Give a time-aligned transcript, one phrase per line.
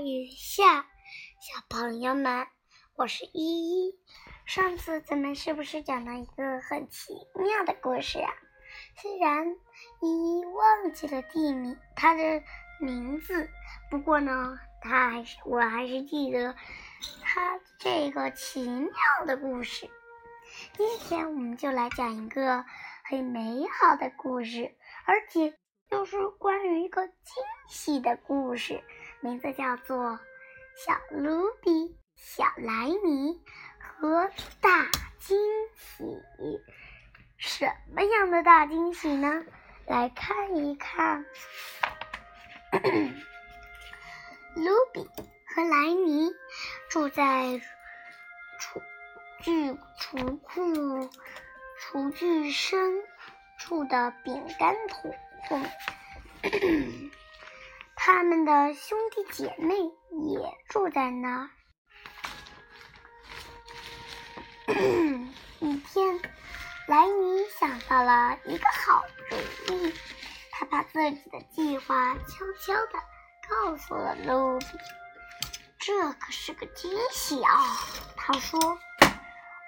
[0.00, 0.86] 雨下，
[1.40, 2.46] 小朋友们，
[2.96, 3.94] 我是依依。
[4.46, 8.32] 上次咱们是不是讲了一个很奇妙的故事啊？
[8.96, 9.46] 虽然
[10.00, 12.42] 依依忘记了地名，它的
[12.80, 13.50] 名字，
[13.90, 16.56] 不过呢，它还是我还是记得
[17.22, 18.90] 它这个奇妙
[19.26, 19.90] 的故事。
[20.78, 22.64] 今天我们就来讲一个
[23.04, 25.54] 很美好的故事，而且。
[25.90, 28.80] 就是关于一个惊喜的故事，
[29.22, 30.12] 名字叫做
[30.76, 33.38] 《小卢比、小莱尼
[33.78, 34.30] 和
[34.62, 35.38] 大惊
[35.76, 36.04] 喜》。
[37.36, 39.44] 什么样的大惊喜呢？
[39.86, 41.26] 来看一看。
[44.54, 45.06] 卢比
[45.54, 46.30] 和莱尼
[46.88, 47.60] 住在
[48.58, 48.80] 厨
[49.42, 51.10] 具厨库
[51.78, 53.02] 厨具深
[53.58, 55.14] 处的饼干桶。
[58.02, 61.50] 他们的兄弟姐妹也住在那儿。
[65.60, 66.18] 一天，
[66.88, 69.36] 莱尼想到了一个好主
[69.74, 69.94] 意，
[70.50, 72.98] 他把自己的计划悄悄的
[73.50, 74.66] 告诉了卢比。
[75.78, 77.62] 这可是个惊喜啊！
[78.16, 78.78] 他说：“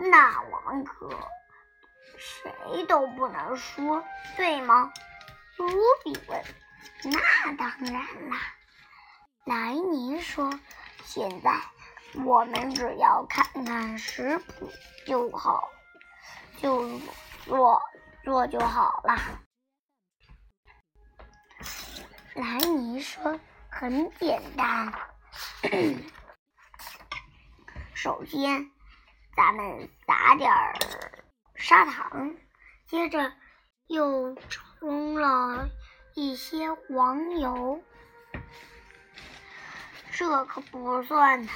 [0.00, 1.10] 那我们可
[2.16, 4.02] 谁都不能说，
[4.38, 4.90] 对吗？”
[5.58, 5.68] 卢
[6.02, 6.42] 比问
[7.04, 8.38] ：“那当然啦。”
[9.44, 10.58] 莱尼说
[11.04, 11.60] ：“现在
[12.24, 14.70] 我们只要看看食谱
[15.06, 15.70] 就好，
[16.56, 16.98] 就
[17.44, 17.80] 做
[18.24, 19.16] 做就好了。”
[22.34, 23.38] 莱尼说
[23.70, 24.92] ：“很简单，
[27.94, 28.70] 首先
[29.36, 30.74] 咱们撒点儿
[31.54, 32.34] 砂糖，
[32.86, 33.32] 接着
[33.86, 34.34] 又。”
[34.84, 35.70] 冲了
[36.14, 37.82] 一些黄油，
[40.12, 41.52] 这可不算难。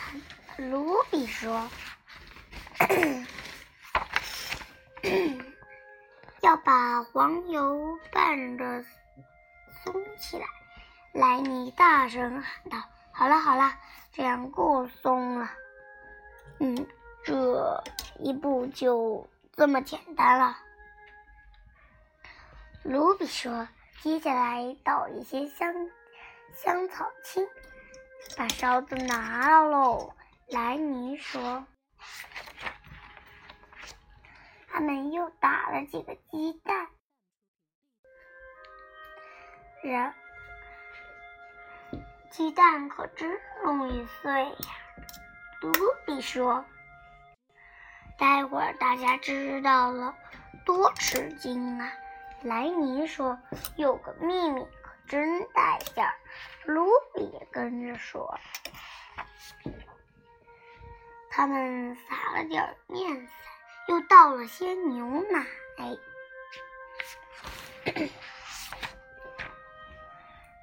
[0.57, 1.71] 卢比说
[6.43, 8.83] ：“要把黄油拌着
[9.85, 10.45] 松起来。”
[11.15, 12.83] 莱尼大声喊道
[13.15, 13.79] ：“好了好了，
[14.13, 15.53] 这样够松了。
[16.59, 16.85] 嗯，
[17.23, 17.85] 这
[18.19, 20.59] 一步就这么简单了。”
[22.83, 23.69] 卢比说
[24.01, 25.75] ：“接下来倒一些香
[26.55, 27.47] 香草青，
[28.37, 30.15] 把勺子拿了喽。”
[30.49, 31.67] 莱尼说
[34.71, 36.89] ：“他们又打了几个鸡蛋，
[39.83, 40.15] 然
[42.31, 44.57] 鸡蛋可真容易碎呀。”
[45.61, 45.73] 卢
[46.07, 46.65] 比说
[48.17, 50.17] ：“待会儿大家知道了，
[50.65, 51.93] 多吃惊啊！”
[52.43, 53.39] 莱尼说
[53.77, 56.15] ：“有个秘密可真带劲儿。”
[56.65, 58.39] 卢比也跟着说
[61.31, 63.29] ：“他们撒了点面粉，
[63.89, 65.47] 又倒了些牛奶，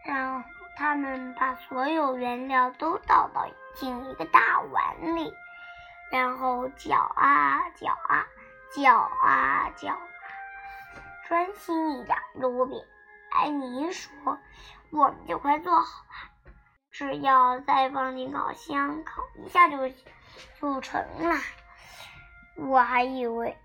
[0.05, 5.33] 然后他们把所有原料都倒到进一个大碗里，
[6.11, 8.27] 然后搅啊搅啊，
[8.73, 9.99] 搅啊搅。”
[11.27, 12.83] 专心一点，卢比。
[13.31, 14.37] 艾尼说
[14.91, 16.51] ：“我们就快做好了，
[16.91, 19.89] 只要再放进烤箱烤一下就
[20.61, 21.35] 就成了。”
[22.57, 23.57] 我还以为……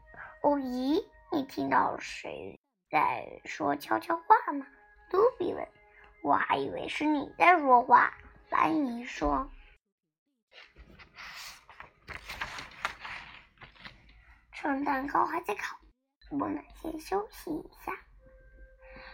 [0.43, 2.59] 哦咦，你听到谁
[2.91, 4.67] 在说悄悄话吗？
[5.13, 5.69] 卢比问。
[6.23, 8.13] 我还以为是你在说话。
[8.49, 9.51] 莱尼说
[14.53, 15.77] ：“趁蛋糕还在烤。”
[16.31, 17.93] 我们先休息一下，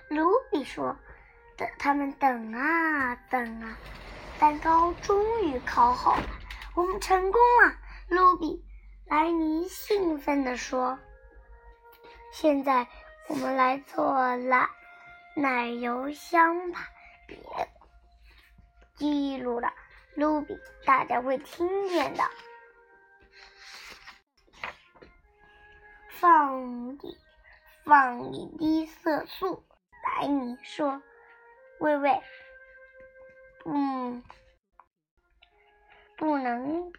[0.08, 0.96] 卢比说
[1.56, 3.78] ：“等他们等啊等啊，
[4.38, 6.28] 蛋糕终于烤好了，
[6.74, 7.74] 我们成功了。”
[8.08, 8.62] 卢比
[9.06, 10.98] 莱尼兴奋地说
[12.32, 12.86] ：“现在
[13.28, 14.68] 我们来做奶
[15.34, 16.86] 奶油香吧，
[17.26, 17.38] 别
[18.94, 19.72] 记录了，
[20.14, 22.22] 卢比，大家会听见的。”
[26.18, 27.18] 放一
[27.84, 29.62] 放一滴色素，
[30.02, 31.02] 白尼说
[31.78, 32.22] ：“喂喂，
[33.66, 34.24] 嗯，
[36.16, 36.90] 不能，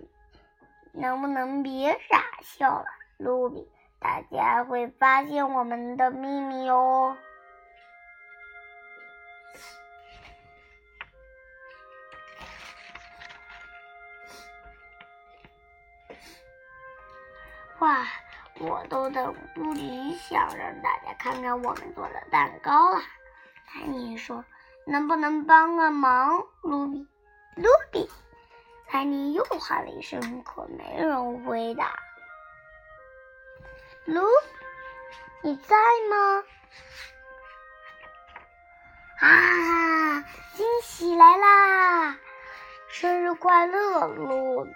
[0.94, 2.86] 能不能别傻笑了，
[3.18, 3.68] 卢比？
[4.00, 7.18] 大家会发现我们的秘密哦。”
[17.80, 18.06] 哇！
[18.60, 23.02] 我都等不及想让大家看看我们做的蛋糕了。
[23.68, 24.44] 丹尼说
[24.86, 27.08] ：“能不能帮个忙，卢比？”
[27.56, 28.10] 卢比。
[28.90, 31.94] 丹尼又喊了一声，可没人回答。
[34.06, 34.22] 卢，
[35.44, 35.76] 你在
[36.10, 36.44] 吗？
[39.20, 40.22] 啊，
[40.54, 42.18] 惊喜来啦！
[42.88, 44.72] 生日快乐，卢比！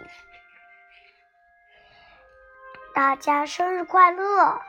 [3.01, 4.61] 大家生日快乐！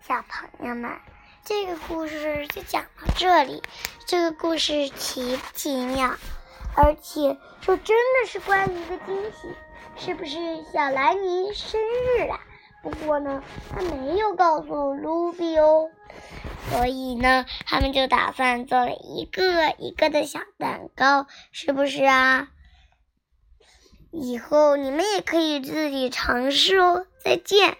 [0.00, 0.90] 小朋友们，
[1.44, 3.62] 这个故事就讲到这里。
[4.08, 6.16] 这个故事奇不奇妙？
[6.74, 9.54] 而且这真的是关于一个惊喜，
[9.96, 12.40] 是不是小莱尼生日了？
[12.82, 13.40] 不过呢，
[13.70, 15.92] 他没有告诉卢比哦。
[16.70, 22.48] 所以呢，他们就打算做了一个一个的小蛋糕，是不是啊？
[24.16, 27.06] 以后你们也可以自己尝试哦。
[27.18, 27.76] 再见。